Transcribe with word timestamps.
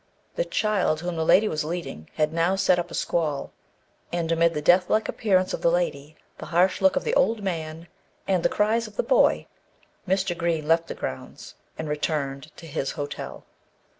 The 0.33 0.45
child 0.45 1.01
whom 1.01 1.15
the 1.15 1.23
lady 1.23 1.47
was 1.47 1.63
leading, 1.63 2.09
had 2.15 2.33
now 2.33 2.55
set 2.55 2.79
up 2.79 2.89
a 2.89 2.95
squall; 2.95 3.51
and 4.11 4.31
amid 4.31 4.55
the 4.55 4.59
death 4.63 4.89
like 4.89 5.07
appearance 5.07 5.53
of 5.53 5.61
the 5.61 5.69
lady, 5.69 6.15
the 6.39 6.47
harsh 6.47 6.81
look 6.81 6.95
of 6.95 7.03
the 7.03 7.13
old 7.13 7.43
man, 7.43 7.87
and 8.27 8.41
the 8.41 8.49
cries 8.49 8.87
of 8.87 8.95
the 8.95 9.03
boy, 9.03 9.45
Mr. 10.07 10.35
Green 10.35 10.67
left 10.67 10.87
the 10.87 10.95
grounds, 10.95 11.53
and 11.77 11.87
returned 11.87 12.49
to 12.57 12.65
his 12.65 12.93
hotel. 12.93 13.45